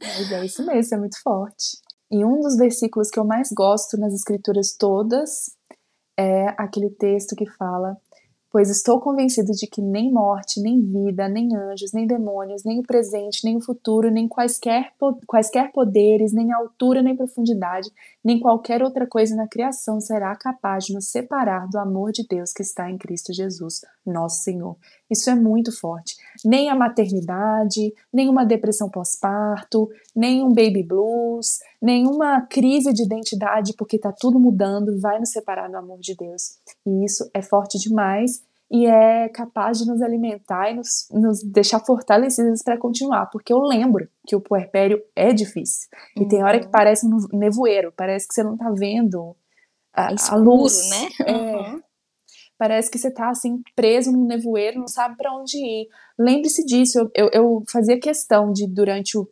[0.00, 1.78] Mas é isso mesmo, é muito forte.
[2.10, 5.56] E um dos versículos que eu mais gosto nas escrituras todas
[6.18, 7.96] é aquele texto que fala:
[8.50, 12.82] Pois estou convencido de que nem morte, nem vida, nem anjos, nem demônios, nem o
[12.82, 14.92] presente, nem o futuro, nem quaisquer,
[15.26, 17.90] quaisquer poderes, nem altura, nem profundidade,
[18.24, 22.52] nem qualquer outra coisa na criação será capaz de nos separar do amor de Deus
[22.52, 24.76] que está em Cristo Jesus, nosso Senhor.
[25.10, 26.16] Isso é muito forte.
[26.42, 33.74] Nem a maternidade, nem uma depressão pós-parto, nem um baby blues, nenhuma crise de identidade,
[33.76, 36.58] porque está tudo mudando, vai nos separar do amor de Deus.
[36.86, 41.80] E isso é forte demais e é capaz de nos alimentar e nos, nos deixar
[41.80, 45.88] fortalecidas para continuar, porque eu lembro que o puerpério é difícil.
[46.16, 46.28] E uhum.
[46.28, 46.70] tem hora que uhum.
[46.70, 49.34] parece um nevoeiro, parece que você não está vendo
[49.94, 50.90] a, Escuro, a luz.
[50.90, 51.08] né?
[51.26, 51.76] Uhum.
[51.76, 51.82] É,
[52.58, 55.88] parece que você está assim preso num nevoeiro, não sabe para onde ir.
[56.18, 59.26] Lembre-se disso, eu, eu, eu, fazia questão de durante o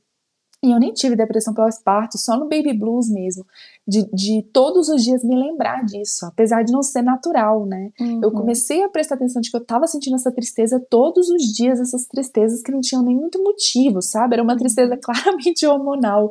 [0.67, 3.47] e eu nem tive depressão pós-parto, só no baby blues mesmo,
[3.87, 7.93] de, de todos os dias me lembrar disso, apesar de não ser natural, né?
[8.01, 8.21] Uhum.
[8.21, 11.79] Eu comecei a prestar atenção de que eu tava sentindo essa tristeza todos os dias,
[11.79, 14.35] essas tristezas que não tinham nem muito motivo, sabe?
[14.35, 14.59] Era uma uhum.
[14.59, 16.31] tristeza claramente hormonal.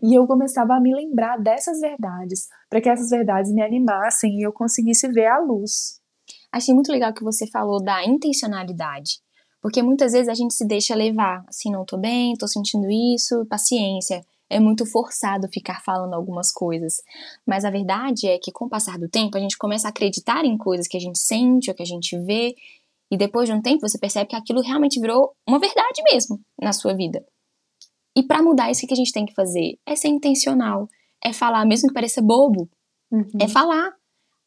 [0.00, 4.42] E eu começava a me lembrar dessas verdades, para que essas verdades me animassem e
[4.42, 6.00] eu conseguisse ver a luz.
[6.52, 9.20] Achei muito legal que você falou da intencionalidade.
[9.62, 13.46] Porque muitas vezes a gente se deixa levar, assim, não tô bem, tô sentindo isso,
[13.46, 14.26] paciência.
[14.50, 16.96] É muito forçado ficar falando algumas coisas.
[17.46, 20.44] Mas a verdade é que com o passar do tempo, a gente começa a acreditar
[20.44, 22.54] em coisas que a gente sente ou que a gente vê,
[23.10, 26.72] e depois de um tempo você percebe que aquilo realmente virou uma verdade mesmo na
[26.72, 27.24] sua vida.
[28.16, 29.78] E para mudar isso, o que a gente tem que fazer?
[29.86, 30.88] É ser intencional,
[31.22, 32.68] é falar, mesmo que pareça bobo,
[33.10, 33.28] uhum.
[33.40, 33.92] é falar.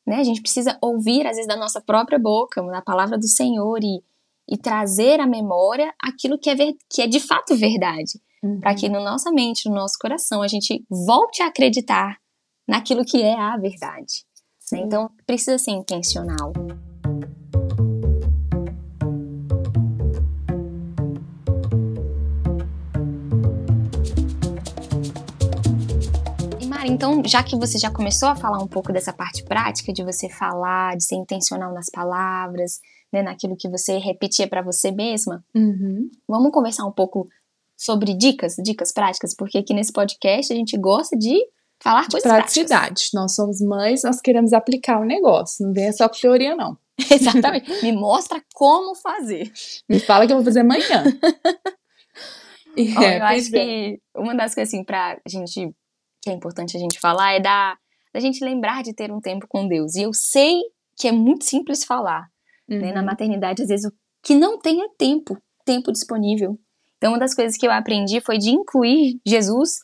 [0.06, 0.18] Né?
[0.18, 4.04] A gente precisa ouvir, às vezes, da nossa própria boca, da palavra do Senhor e,
[4.50, 8.20] e trazer à memória aquilo que é, ver, que é de fato verdade.
[8.44, 8.60] Uhum.
[8.60, 12.18] Para que no nossa mente, no nosso coração, a gente volte a acreditar
[12.68, 14.26] naquilo que é a verdade.
[14.72, 14.82] Né?
[14.82, 16.54] Então, precisa ser intencional.
[26.88, 30.30] então, já que você já começou a falar um pouco dessa parte prática de você
[30.30, 32.80] falar, de ser intencional nas palavras,
[33.12, 36.10] né, naquilo que você repetia para você mesma, uhum.
[36.28, 37.28] vamos conversar um pouco
[37.78, 41.36] sobre dicas, dicas práticas, porque aqui nesse podcast a gente gosta de
[41.82, 42.86] falar de coisas praticidade.
[42.86, 43.10] Práticas.
[43.14, 46.78] Nós somos mães, nós queremos aplicar o negócio, não vem só com teoria não.
[47.12, 47.70] Exatamente.
[47.84, 49.52] Me mostra como fazer.
[49.88, 51.04] Me fala que eu vou fazer amanhã.
[52.78, 55.76] é, eu acho que uma das coisas assim pra gente
[56.22, 57.78] que é importante a gente falar é da,
[58.14, 59.96] da gente lembrar de ter um tempo com Deus.
[59.96, 60.60] E eu sei
[60.98, 62.28] que é muito simples falar.
[62.70, 62.80] Uhum.
[62.80, 62.92] Né?
[62.94, 63.06] Na uhum.
[63.06, 66.58] maternidade, às vezes, o que não tem é tempo, tempo disponível.
[66.98, 69.80] Então, uma das coisas que eu aprendi foi de incluir Jesus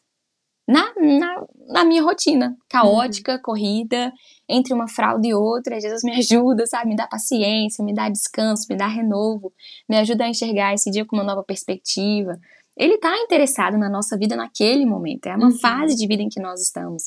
[0.67, 3.41] na, na, na minha rotina, caótica, uhum.
[3.43, 4.11] corrida,
[4.47, 5.79] entre uma fralda e outra.
[5.79, 6.89] Jesus me ajuda, sabe?
[6.89, 9.51] Me dá paciência, me dá descanso, me dá renovo,
[9.87, 12.39] me ajuda a enxergar esse dia com uma nova perspectiva
[12.77, 15.27] ele está interessado na nossa vida naquele momento.
[15.27, 15.59] É uma uhum.
[15.59, 17.03] fase de vida em que nós estamos.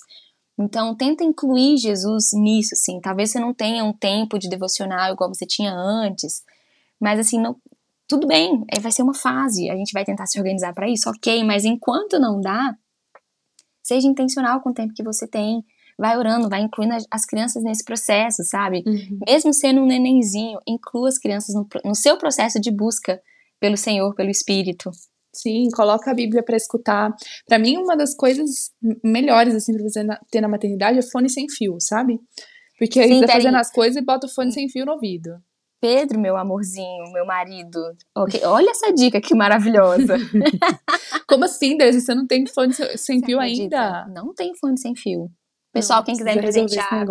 [0.59, 3.01] Então, tenta incluir Jesus nisso, assim.
[3.01, 6.43] Talvez você não tenha um tempo de devocional igual você tinha antes,
[7.01, 7.57] mas assim, não,
[8.09, 9.69] tudo bem, é, vai ser uma fase.
[9.69, 12.77] A gente vai tentar se organizar para isso, ok, mas enquanto não dá,
[13.83, 15.65] seja intencional com o tempo que você tem.
[15.97, 18.83] Vai orando, vai incluindo as crianças nesse processo, sabe?
[18.85, 19.19] Uhum.
[19.29, 23.21] Mesmo sendo um nenenzinho, inclua as crianças no, no seu processo de busca
[23.61, 24.91] pelo Senhor, pelo Espírito.
[25.35, 27.15] Sim, coloca a Bíblia para escutar.
[27.47, 28.71] Para mim, uma das coisas
[29.03, 32.21] melhores assim para você ter na maternidade é fone sem fio, sabe?
[32.79, 34.93] Porque aí Sim, você tá fazendo as coisas e bota o fone sem fio no
[34.93, 35.31] ouvido.
[35.81, 37.79] Pedro, meu amorzinho, meu marido.
[38.17, 38.43] Okay.
[38.45, 40.17] Olha essa dica que maravilhosa.
[41.29, 41.97] Como assim, Deus?
[41.97, 44.07] Você não tem fone sem fio ainda?
[44.09, 45.31] Não tem fone sem fio.
[45.73, 47.07] Pessoal, não, quem quiser me presentear,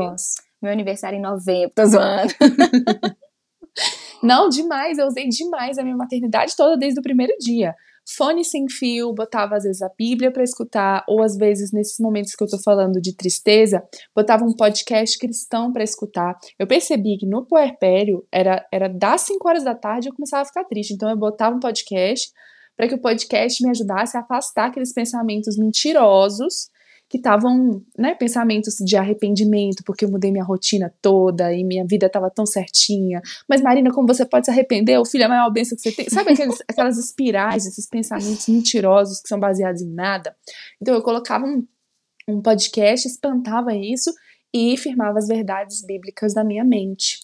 [0.62, 2.33] meu aniversário em novembro, tô zoando.
[4.23, 4.97] não, demais.
[4.97, 9.55] Eu usei demais a minha maternidade toda desde o primeiro dia fone sem fio, botava
[9.55, 13.01] às vezes a Bíblia para escutar, ou às vezes nesses momentos que eu tô falando
[13.01, 13.83] de tristeza,
[14.15, 16.37] botava um podcast cristão para escutar.
[16.59, 20.45] Eu percebi que no puerpério era, era das 5 horas da tarde eu começava a
[20.45, 22.31] ficar triste, então eu botava um podcast
[22.75, 26.72] para que o podcast me ajudasse a afastar aqueles pensamentos mentirosos
[27.13, 32.08] que estavam, né, pensamentos de arrependimento, porque eu mudei minha rotina toda e minha vida
[32.08, 33.21] estava tão certinha.
[33.47, 34.97] Mas, Marina, como você pode se arrepender?
[34.97, 36.10] O filho é a maior bênção que você tem.
[36.10, 40.36] Sabe aqueles, aquelas espirais, esses pensamentos mentirosos que são baseados em nada?
[40.82, 41.63] Então, eu colocava um,
[42.28, 44.12] um podcast, espantava isso
[44.52, 47.19] e firmava as verdades bíblicas da minha mente.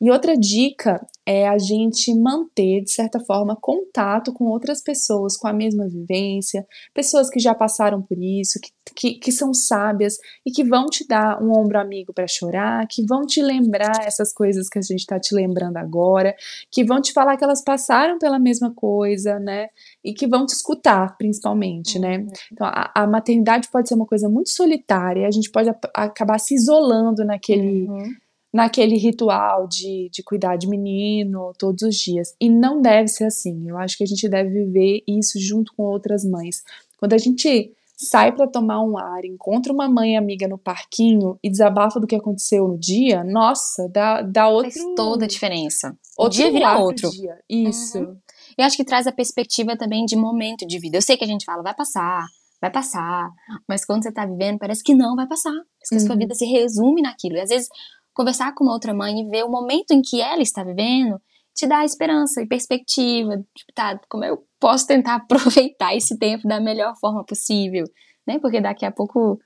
[0.00, 5.46] E outra dica é a gente manter, de certa forma, contato com outras pessoas com
[5.46, 10.50] a mesma vivência, pessoas que já passaram por isso, que, que, que são sábias e
[10.50, 14.68] que vão te dar um ombro amigo para chorar, que vão te lembrar essas coisas
[14.68, 16.34] que a gente está te lembrando agora,
[16.70, 19.68] que vão te falar que elas passaram pela mesma coisa, né?
[20.04, 22.18] E que vão te escutar, principalmente, né?
[22.18, 22.24] uhum.
[22.24, 22.32] né?
[22.52, 26.38] Então, a, a, maternidade pode ser uma coisa muito solitária, a gente pode a, acabar
[26.38, 27.88] se isolando naquele.
[27.88, 28.14] Uhum
[28.52, 32.34] naquele ritual de, de cuidar de menino todos os dias.
[32.40, 33.68] E não deve ser assim.
[33.68, 36.62] Eu acho que a gente deve viver isso junto com outras mães.
[36.98, 41.50] Quando a gente sai para tomar um ar, encontra uma mãe amiga no parquinho e
[41.50, 44.72] desabafa do que aconteceu no dia, nossa, dá, dá outro...
[44.72, 45.94] Faz toda a diferença.
[46.18, 47.10] O dia vira outro.
[47.10, 47.38] Dia.
[47.48, 47.98] Isso.
[47.98, 48.16] Uhum.
[48.58, 50.96] E acho que traz a perspectiva também de momento de vida.
[50.96, 52.24] Eu sei que a gente fala, vai passar,
[52.60, 53.30] vai passar,
[53.68, 55.52] mas quando você tá vivendo, parece que não vai passar.
[55.52, 56.02] Parece que uhum.
[56.02, 56.18] a sua uhum.
[56.18, 57.36] vida se resume naquilo.
[57.36, 57.68] E às vezes
[58.14, 61.20] conversar com uma outra mãe e ver o momento em que ela está vivendo,
[61.54, 63.36] te dá esperança e perspectiva.
[63.56, 67.84] Tipo, tá, como eu posso tentar aproveitar esse tempo da melhor forma possível,
[68.26, 68.38] né?
[68.38, 69.38] Porque daqui a pouco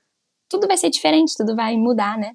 [0.49, 2.33] tudo vai ser diferente, tudo vai mudar, né?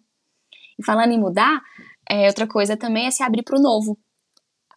[0.78, 1.60] E falando em mudar,
[2.08, 3.98] é, outra coisa também é se abrir para o novo.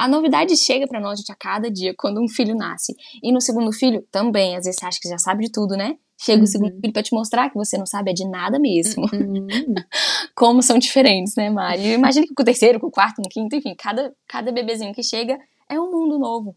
[0.04, 2.94] A novidade chega para nós gente, a cada dia quando um filho nasce.
[3.24, 5.96] E no segundo filho também, às vezes você acha que já sabe de tudo, né?
[6.18, 6.44] Chega uhum.
[6.44, 9.06] o segundo filho para te mostrar que você não sabe é de nada mesmo.
[9.06, 9.48] Uhum.
[10.36, 11.94] Como são diferentes, né, Mari?
[11.94, 14.94] Imagina que com o terceiro, com o quarto, com o quinto, enfim, cada, cada bebezinho
[14.94, 15.39] que chega
[15.70, 16.54] é um mundo novo.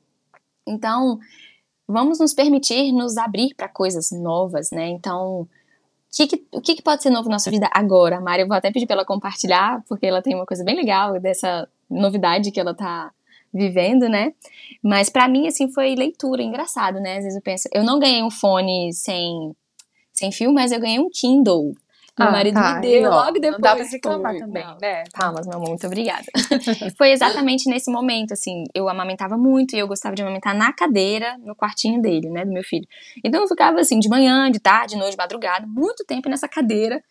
[0.66, 1.16] Então,
[1.86, 4.88] vamos nos permitir nos abrir para coisas novas, né?
[4.88, 5.46] Então,
[6.10, 8.16] que que, o que, que, pode ser novo na nossa vida agora?
[8.16, 10.74] A Mari, eu vou até pedir para ela compartilhar, porque ela tem uma coisa bem
[10.74, 13.12] legal dessa novidade que ela tá
[13.56, 14.32] vivendo, né?
[14.82, 17.18] Mas para mim, assim, foi leitura, engraçado, né?
[17.18, 19.54] Às vezes eu penso, eu não ganhei um fone sem,
[20.12, 21.74] sem fio, mas eu ganhei um Kindle.
[22.18, 23.52] Meu ah, marido tá, me deu logo depois.
[23.52, 24.78] Não dá pra reclamar também, não.
[24.80, 25.04] né?
[25.12, 26.24] Palmas, meu amor, muito obrigada.
[26.96, 31.36] foi exatamente nesse momento, assim, eu amamentava muito e eu gostava de amamentar na cadeira,
[31.44, 32.86] no quartinho dele, né, do meu filho.
[33.22, 36.48] Então eu ficava assim, de manhã, de tarde, de noite, de madrugada, muito tempo nessa
[36.48, 37.02] cadeira.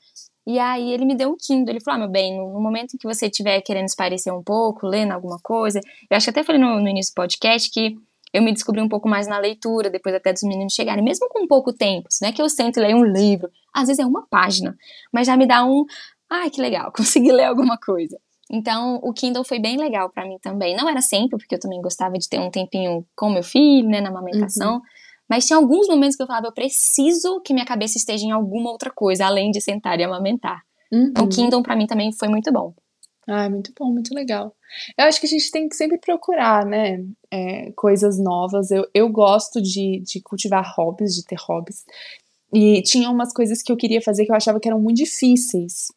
[0.46, 1.72] E aí ele me deu um Kindle.
[1.72, 4.86] Ele falou: Ah, meu bem, no, momento em que você estiver querendo esparecer um pouco,
[4.86, 5.80] lendo alguma coisa.
[6.10, 7.98] Eu acho que até falei no, no início do podcast que
[8.36, 11.48] eu me descobri um pouco mais na leitura, depois até dos meninos chegarem, mesmo com
[11.48, 14.28] pouco tempo, não é que eu sento e leio um livro, às vezes é uma
[14.28, 14.76] página,
[15.10, 15.86] mas já me dá um,
[16.30, 18.20] ai que legal, consegui ler alguma coisa.
[18.52, 20.76] Então, o Kindle foi bem legal para mim também.
[20.76, 24.02] Não era sempre, porque eu também gostava de ter um tempinho com meu filho, né,
[24.02, 24.82] na amamentação, uhum.
[25.30, 28.72] Mas tinha alguns momentos que eu falava, eu preciso que minha cabeça esteja em alguma
[28.72, 30.62] outra coisa, além de sentar e amamentar.
[30.92, 31.08] Uhum.
[31.10, 32.74] Então, o Kindle para mim também foi muito bom.
[33.28, 34.56] Ah, muito bom, muito legal.
[34.98, 38.70] Eu acho que a gente tem que sempre procurar, né, é, coisas novas.
[38.70, 41.84] Eu, eu gosto de, de cultivar hobbies, de ter hobbies.
[42.54, 45.88] E tinha umas coisas que eu queria fazer que eu achava que eram muito difíceis.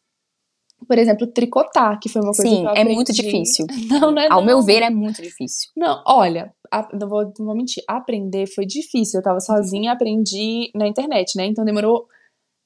[0.87, 2.91] Por exemplo, tricotar, que foi uma coisa Sim, que eu aprendi.
[2.91, 3.65] é muito difícil.
[3.89, 4.45] Não, não é Ao não.
[4.45, 5.69] meu ver, é muito difícil.
[5.75, 9.19] Não, olha, a, não, vou, não vou mentir, aprender foi difícil.
[9.19, 11.45] Eu tava sozinha, aprendi na internet, né?
[11.45, 12.07] Então demorou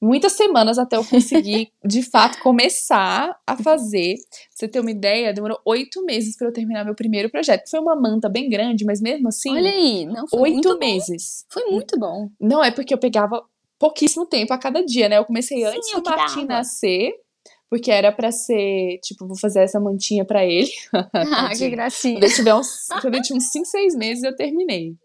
[0.00, 4.14] muitas semanas até eu conseguir, de fato, começar a fazer.
[4.14, 7.68] Pra você ter uma ideia, demorou oito meses para eu terminar meu primeiro projeto.
[7.70, 9.50] Foi uma manta bem grande, mas mesmo assim.
[9.50, 11.44] Olha aí, não foi Oito meses.
[11.48, 12.28] Foi muito bom.
[12.40, 13.42] Não, é porque eu pegava
[13.78, 15.18] pouquíssimo tempo a cada dia, né?
[15.18, 17.12] Eu comecei antes Sim, do Martim nascer.
[17.68, 20.70] Porque era para ser, tipo, vou fazer essa mantinha para ele.
[21.14, 22.14] Ah, que gracinha.
[22.14, 24.96] Quando eu, tiver uns, quando tinha uns 5, 6 meses, eu terminei.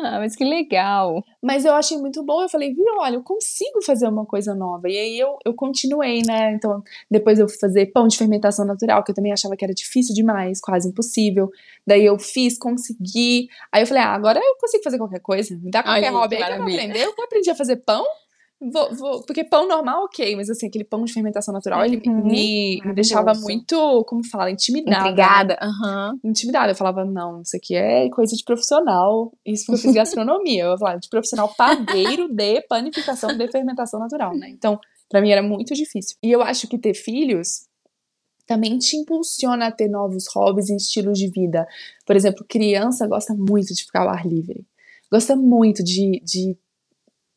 [0.00, 1.24] Ah, mas que legal.
[1.42, 2.40] Mas eu achei muito bom.
[2.40, 4.88] Eu falei, viu, olha, eu consigo fazer uma coisa nova.
[4.88, 6.52] E aí eu, eu continuei, né?
[6.52, 9.74] Então, depois eu fui fazer pão de fermentação natural, que eu também achava que era
[9.74, 11.50] difícil demais, quase impossível.
[11.84, 13.48] Daí eu fiz, consegui.
[13.72, 15.58] Aí eu falei, ah, agora eu consigo fazer qualquer coisa.
[15.60, 17.04] Me dá qualquer Ai, hobby aí que eu vou aprender.
[17.04, 18.04] Eu aprendi a fazer pão.
[18.60, 22.24] Vou, vou, porque pão normal, ok, mas assim, aquele pão de fermentação natural, ele uhum,
[22.24, 24.98] me, me deixava muito, como fala, intimidada.
[24.98, 26.18] Intrigada, uhum.
[26.24, 26.72] Intimidada.
[26.72, 29.32] Eu falava, não, isso aqui é coisa de profissional.
[29.46, 30.64] Isso porque eu fiz gastronomia.
[30.64, 34.48] Eu falava, de profissional padeiro de panificação de fermentação natural, né?
[34.50, 36.16] Então, para mim era muito difícil.
[36.20, 37.68] E eu acho que ter filhos
[38.44, 41.66] também te impulsiona a ter novos hobbies e estilos de vida.
[42.04, 44.66] Por exemplo, criança gosta muito de ficar ao ar livre.
[45.12, 46.56] Gosta muito de, de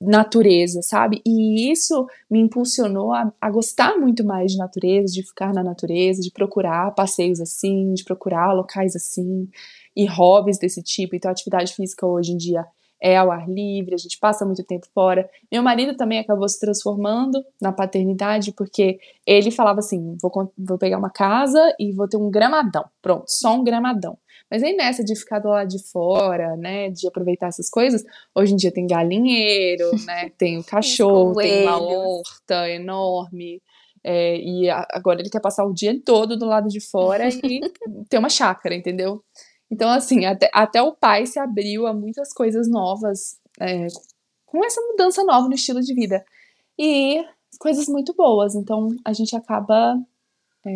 [0.02, 1.22] natureza, sabe?
[1.24, 6.22] E isso me impulsionou a, a, gostar muito mais de natureza, de ficar na natureza,
[6.22, 9.48] de procurar passeios assim, de procurar locais assim
[9.96, 11.16] e hobbies desse tipo.
[11.16, 12.66] Então, a atividade física hoje em dia
[13.02, 15.28] é ao ar livre, a gente passa muito tempo fora.
[15.52, 21.00] Meu marido também acabou se transformando na paternidade, porque ele falava assim: vou, vou pegar
[21.00, 22.86] uma casa e vou ter um gramadão.
[23.02, 24.18] Pronto, só um gramadão.
[24.52, 28.04] Mas aí nessa de ficar do lado de fora, né, de aproveitar essas coisas,
[28.36, 33.62] hoje em dia tem galinheiro, né, tem o cachorro, tem uma horta enorme.
[34.04, 37.62] É, e agora ele quer passar o dia todo do lado de fora e
[38.10, 39.24] ter uma chácara, entendeu?
[39.70, 43.88] Então, assim, até, até o pai se abriu a muitas coisas novas, é,
[44.46, 46.26] com essa mudança nova no estilo de vida.
[46.78, 47.24] E
[47.58, 48.56] coisas muito boas.
[48.56, 49.98] Então, a gente acaba
[50.66, 50.72] é,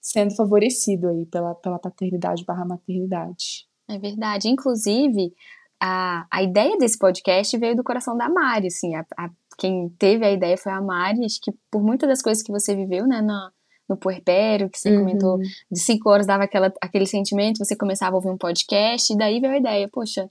[0.00, 3.66] sendo favorecido aí pela, pela paternidade barra maternidade.
[3.88, 4.48] É verdade.
[4.48, 5.32] Inclusive,
[5.80, 10.24] a, a ideia desse podcast veio do coração da Mari, assim, a, a, quem teve
[10.24, 13.20] a ideia foi a Mari, acho que por muitas das coisas que você viveu, né,
[13.20, 13.50] no,
[13.88, 15.04] no puerpério, que você uhum.
[15.04, 19.16] comentou, de cinco horas dava aquela, aquele sentimento, você começava a ouvir um podcast, e
[19.16, 20.30] daí veio a ideia, poxa,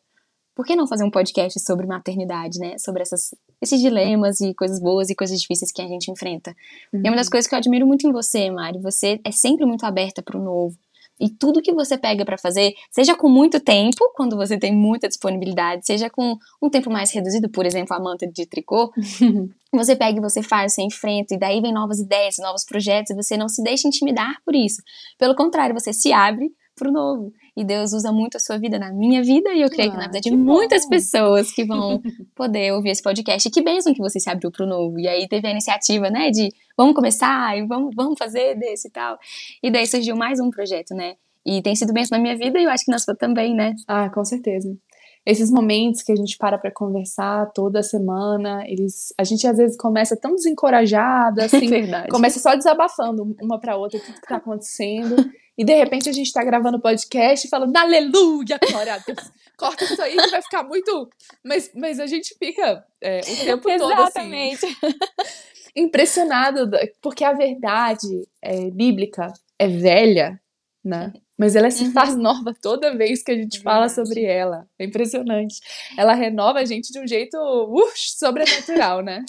[0.58, 2.80] por que não fazer um podcast sobre maternidade, né?
[2.80, 3.30] Sobre essas,
[3.62, 6.56] esses dilemas e coisas boas e coisas difíceis que a gente enfrenta.
[6.92, 7.02] Uhum.
[7.06, 7.32] E uma das uhum.
[7.32, 10.44] coisas que eu admiro muito em você, Mari, você é sempre muito aberta para o
[10.44, 10.76] novo.
[11.20, 15.08] E tudo que você pega para fazer, seja com muito tempo, quando você tem muita
[15.08, 18.92] disponibilidade, seja com um tempo mais reduzido, por exemplo, a manta de tricô,
[19.72, 23.16] você pega e você faz, você enfrenta, e daí vem novas ideias, novos projetos, e
[23.16, 24.82] você não se deixa intimidar por isso.
[25.20, 27.32] Pelo contrário, você se abre para o novo.
[27.58, 29.98] E Deus usa muito a sua vida na minha vida e eu creio ah, que
[29.98, 30.90] na vida de muitas bom.
[30.90, 32.00] pessoas que vão
[32.36, 33.48] poder ouvir esse podcast.
[33.48, 35.00] E que bênção que você se abriu para o novo.
[35.00, 38.92] E aí teve a iniciativa, né, de vamos começar e vamos, vamos fazer desse e
[38.92, 39.18] tal.
[39.64, 41.16] E daí surgiu mais um projeto, né?
[41.44, 43.74] E tem sido bênção na minha vida e eu acho que na sua também, né?
[43.88, 44.78] Ah, com certeza.
[45.26, 49.76] esses momentos que a gente para para conversar toda semana, eles, a gente às vezes
[49.76, 52.10] começa tão desencorajada, assim, Verdade.
[52.10, 55.16] começa só desabafando uma para outra tudo que tá acontecendo,
[55.58, 59.32] e de repente a gente tá gravando podcast e falando aleluia, glória a Deus.
[59.58, 61.10] Corta isso aí que vai ficar muito,
[61.44, 64.68] mas, mas a gente fica é, o tempo todo assim, Exatamente.
[65.76, 66.70] impressionado,
[67.02, 68.08] porque a verdade
[68.42, 70.40] é, bíblica é velha,
[70.84, 71.14] né?
[71.38, 71.92] Mas ela se Uhum.
[71.92, 74.66] faz nova toda vez que a gente fala sobre ela.
[74.80, 75.60] É impressionante.
[75.96, 79.24] Ela renova a gente de um jeito uh, sobrenatural, né?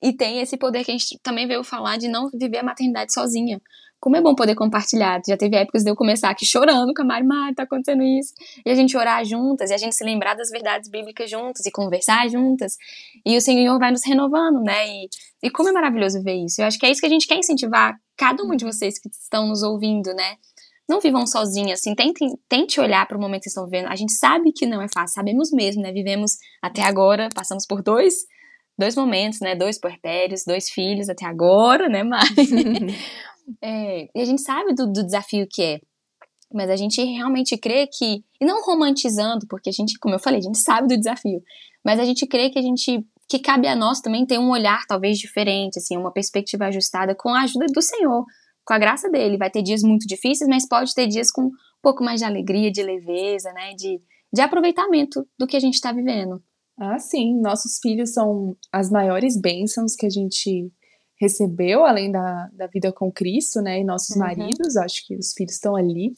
[0.00, 3.12] E tem esse poder que a gente também veio falar de não viver a maternidade
[3.12, 3.60] sozinha.
[4.00, 5.20] Como é bom poder compartilhar.
[5.28, 8.32] Já teve épocas de eu começar aqui chorando com a Mari, Mari, tá acontecendo isso.
[8.64, 11.70] E a gente orar juntas, e a gente se lembrar das verdades bíblicas juntas, e
[11.70, 12.76] conversar juntas.
[13.26, 14.88] E o Senhor vai nos renovando, né?
[14.88, 15.08] E,
[15.42, 16.62] e como é maravilhoso ver isso.
[16.62, 19.08] Eu acho que é isso que a gente quer incentivar cada um de vocês que
[19.10, 20.36] estão nos ouvindo, né?
[20.88, 23.86] Não vivam sozinhas, assim, tentem, tente olhar para o momento que estão vivendo.
[23.86, 25.92] A gente sabe que não é fácil, sabemos mesmo, né?
[25.92, 28.14] Vivemos até agora, passamos por dois,
[28.76, 29.54] dois momentos, né?
[29.54, 32.26] Dois puerpérios, dois filhos até agora, né, Mari?
[33.62, 35.80] É, e a gente sabe do, do desafio que é.
[36.52, 40.40] Mas a gente realmente crê que, e não romantizando, porque a gente, como eu falei,
[40.40, 41.40] a gente sabe do desafio,
[41.84, 44.84] mas a gente crê que a gente, que cabe a nós também ter um olhar
[44.86, 48.24] talvez diferente, assim, uma perspectiva ajustada com a ajuda do Senhor,
[48.64, 49.38] com a graça dele.
[49.38, 52.70] Vai ter dias muito difíceis, mas pode ter dias com um pouco mais de alegria,
[52.70, 54.00] de leveza, né, de,
[54.32, 56.42] de aproveitamento do que a gente está vivendo.
[56.78, 57.40] Ah, sim.
[57.40, 60.72] Nossos filhos são as maiores bênçãos que a gente
[61.20, 63.80] recebeu, além da, da vida com Cristo, né?
[63.80, 64.22] E nossos Uhum.
[64.22, 66.14] maridos, acho que os filhos estão ali.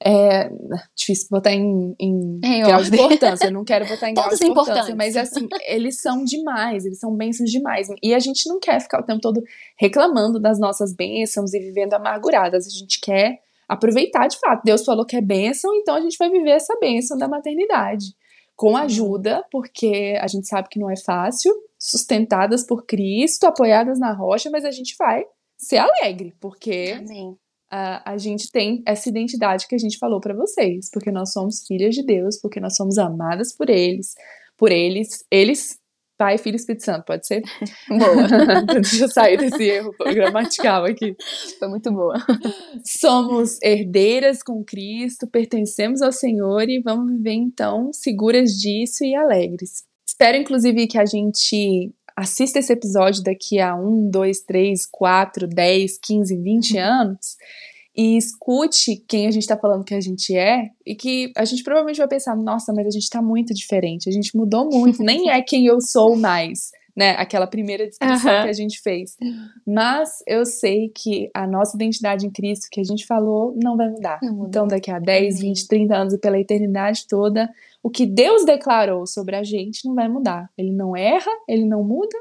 [0.00, 0.48] É
[0.96, 4.44] difícil botar em, em Em grau de importância, eu não quero botar em grau de
[4.46, 7.88] importância, mas assim, eles são demais, eles são bênçãos demais.
[8.02, 9.42] E a gente não quer ficar o tempo todo
[9.76, 14.62] reclamando das nossas bênçãos e vivendo amarguradas, a gente quer aproveitar de fato.
[14.64, 18.06] Deus falou que é bênção, então a gente vai viver essa bênção da maternidade
[18.54, 24.12] com ajuda, porque a gente sabe que não é fácil, sustentadas por Cristo, apoiadas na
[24.12, 25.24] rocha, mas a gente vai
[25.56, 26.94] ser alegre, porque
[27.70, 31.64] a, a gente tem essa identidade que a gente falou pra vocês, porque nós somos
[31.66, 34.14] filhas de Deus, porque nós somos amadas por eles,
[34.56, 35.78] por eles, eles,
[36.18, 37.42] Pai, Filho e Espírito Santo, pode ser?
[37.88, 38.64] Boa.
[38.74, 41.16] Deixa eu sair desse erro gramatical aqui.
[41.60, 42.16] Foi muito boa.
[42.84, 49.84] Somos herdeiras com Cristo, pertencemos ao Senhor e vamos viver então seguras disso e alegres.
[50.20, 55.96] Espero, inclusive, que a gente assista esse episódio daqui a um, dois, três, quatro, dez,
[55.96, 57.36] quinze, vinte anos
[57.96, 61.62] e escute quem a gente tá falando que a gente é e que a gente
[61.62, 65.30] provavelmente vai pensar, nossa, mas a gente tá muito diferente, a gente mudou muito, nem
[65.30, 67.10] é quem eu sou mais, né?
[67.10, 68.42] Aquela primeira descrição Aham.
[68.42, 69.16] que a gente fez.
[69.64, 73.88] Mas eu sei que a nossa identidade em Cristo que a gente falou não vai
[73.88, 74.18] mudar.
[74.20, 74.48] Não.
[74.48, 75.50] Então, daqui a 10, Amém.
[75.50, 77.48] 20, 30 anos e pela eternidade toda,
[77.80, 80.50] o que Deus declarou sobre a gente não vai mudar.
[80.58, 82.18] Ele não erra, ele não muda.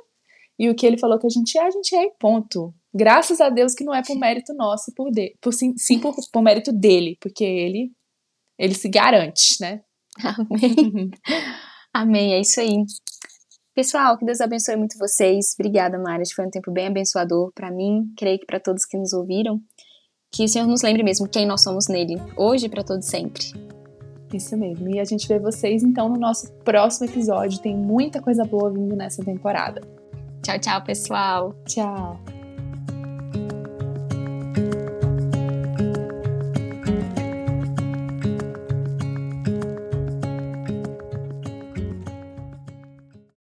[0.60, 2.72] E o que ele falou que a gente é, a gente é, e ponto.
[2.94, 6.16] Graças a Deus que não é por mérito nosso, por de, por sim, sim por,
[6.32, 7.92] por mérito dele, porque ele
[8.60, 9.82] ele se garante, né?
[10.22, 11.12] Amém.
[11.92, 12.86] Amém, é isso aí.
[13.78, 15.54] Pessoal, que Deus abençoe muito vocês.
[15.54, 16.24] Obrigada, Mari.
[16.34, 19.62] Foi um tempo bem abençoador para mim, creio que para todos que nos ouviram.
[20.32, 23.44] Que o Senhor nos lembre mesmo quem nós somos nele, hoje e para todo sempre.
[24.34, 24.90] Isso mesmo.
[24.90, 27.62] E a gente vê vocês então no nosso próximo episódio.
[27.62, 29.82] Tem muita coisa boa vindo nessa temporada.
[30.42, 31.54] Tchau, tchau, pessoal.
[31.64, 32.37] Tchau.